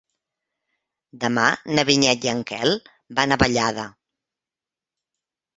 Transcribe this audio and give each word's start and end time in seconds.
Demà 1.23 1.43
na 1.75 1.83
Vinyet 1.91 2.25
i 2.29 2.31
en 2.33 2.41
Quel 2.53 2.73
van 3.21 3.37
a 3.37 3.41
Vallada. 3.45 3.87